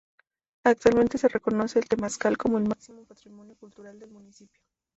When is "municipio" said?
4.09-4.59